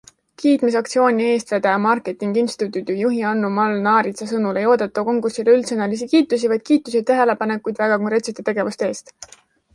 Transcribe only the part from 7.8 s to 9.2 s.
väga konkreetsete tegevuste eest.